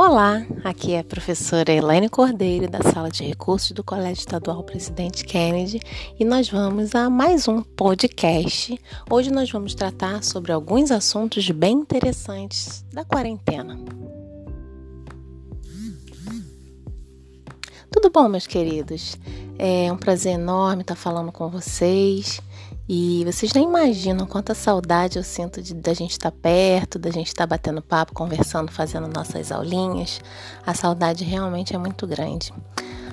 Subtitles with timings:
[0.00, 5.24] Olá, aqui é a professora Elaine Cordeiro, da Sala de Recursos do Colégio Estadual Presidente
[5.24, 5.80] Kennedy,
[6.16, 8.80] e nós vamos a mais um podcast.
[9.10, 13.76] Hoje nós vamos tratar sobre alguns assuntos bem interessantes da quarentena.
[17.90, 19.18] Tudo bom, meus queridos?
[19.58, 22.40] É um prazer enorme estar falando com vocês.
[22.88, 27.26] E vocês nem imaginam quanta saudade eu sinto de da gente estar perto, da gente
[27.26, 30.22] estar batendo papo, conversando, fazendo nossas aulinhas.
[30.66, 32.50] A saudade realmente é muito grande.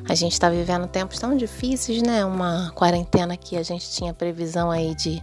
[0.07, 2.23] A gente está vivendo tempos tão difíceis, né?
[2.23, 5.21] Uma quarentena que a gente tinha previsão aí de,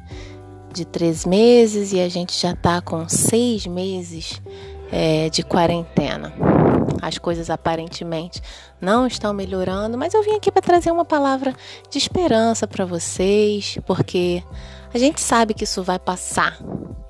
[0.75, 4.43] de três meses e a gente já está com seis meses
[4.91, 6.52] é, de quarentena.
[7.01, 8.41] As coisas aparentemente
[8.81, 11.55] não estão melhorando, mas eu vim aqui para trazer uma palavra
[11.91, 14.43] de esperança para vocês, porque
[14.95, 16.59] a gente sabe que isso vai passar.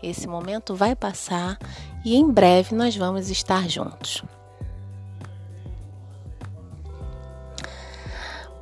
[0.02, 1.58] Esse momento vai passar
[2.04, 4.22] e em breve nós vamos estar juntos.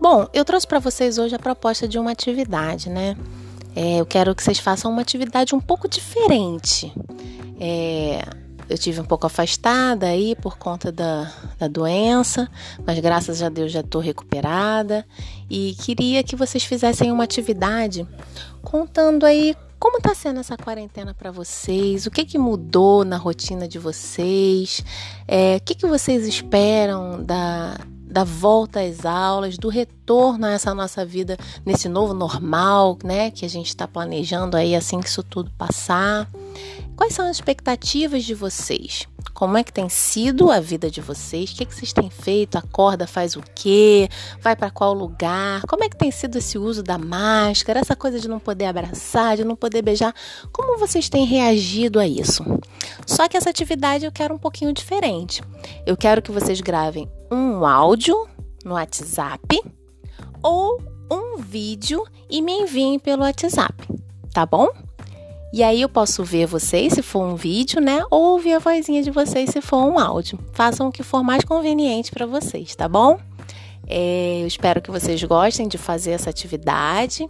[0.00, 3.16] Bom, eu trouxe para vocês hoje a proposta de uma atividade, né?
[3.76, 6.92] É, eu quero que vocês façam uma atividade um pouco diferente.
[7.60, 8.22] É,
[8.70, 12.48] eu tive um pouco afastada aí por conta da, da doença,
[12.86, 15.04] mas graças a Deus já estou recuperada
[15.50, 18.06] e queria que vocês fizessem uma atividade
[18.62, 22.06] contando aí como está sendo essa quarentena para vocês?
[22.06, 24.84] O que, que mudou na rotina de vocês?
[25.26, 27.78] É, o que, que vocês esperam da,
[28.10, 33.30] da volta às aulas, do retorno a essa nossa vida nesse novo normal, né?
[33.30, 36.28] Que a gente está planejando aí assim que isso tudo passar.
[37.00, 39.08] Quais são as expectativas de vocês?
[39.32, 41.50] Como é que tem sido a vida de vocês?
[41.50, 42.58] O que, é que vocês têm feito?
[42.58, 44.06] Acorda, faz o quê?
[44.42, 45.62] Vai para qual lugar?
[45.62, 47.80] Como é que tem sido esse uso da máscara?
[47.80, 50.14] Essa coisa de não poder abraçar, de não poder beijar?
[50.52, 52.44] Como vocês têm reagido a isso?
[53.06, 55.42] Só que essa atividade eu quero um pouquinho diferente.
[55.86, 58.28] Eu quero que vocês gravem um áudio
[58.62, 59.62] no WhatsApp
[60.42, 60.78] ou
[61.10, 63.88] um vídeo e me enviem pelo WhatsApp,
[64.34, 64.68] tá bom?
[65.52, 68.04] E aí eu posso ver vocês se for um vídeo, né?
[68.10, 70.38] Ou ouvir a vozinha de vocês se for um áudio.
[70.52, 73.18] Façam o que for mais conveniente para vocês, tá bom?
[73.86, 77.26] É, eu espero que vocês gostem de fazer essa atividade.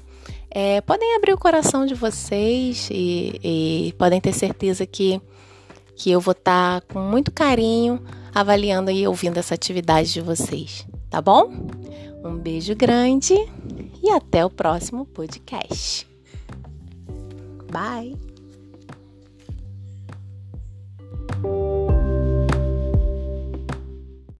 [0.51, 5.21] É, podem abrir o coração de vocês e, e, podem ter certeza que,
[5.97, 8.03] que eu vou estar tá com muito carinho
[8.35, 11.51] avaliando e ouvindo essa atividade de vocês, tá bom?
[12.23, 13.35] Um beijo grande
[14.03, 16.10] e até o próximo podcast.
[17.71, 18.30] Bye!